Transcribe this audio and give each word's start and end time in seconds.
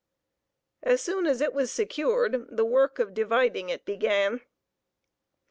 As 0.81 0.99
soon 0.99 1.27
as 1.27 1.41
it 1.41 1.53
was 1.53 1.71
secured 1.71 2.47
the 2.57 2.65
work 2.65 2.97
of 2.97 3.13
dividing 3.13 3.69
it 3.69 3.85
began. 3.85 4.41